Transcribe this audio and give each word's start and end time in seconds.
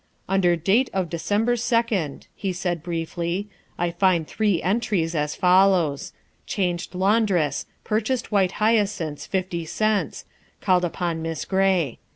"Under 0.27 0.55
date 0.55 0.89
of 0.93 1.11
December 1.11 1.53
2d," 1.55 2.23
he 2.35 2.51
said 2.53 2.81
briefly," 2.81 3.49
I 3.77 3.91
find 3.91 4.25
three 4.27 4.59
entries, 4.63 5.13
as 5.13 5.35
follows: 5.35 6.11
Changed 6.47 6.95
laundress; 6.95 7.67
pur 7.83 8.01
chased 8.01 8.31
white 8.31 8.53
hyacinths, 8.53 9.27
fifty 9.27 9.63
cents; 9.63 10.25
called 10.59 10.85
upon 10.85 11.21
Miss 11.21 11.45
Gray. 11.45 11.99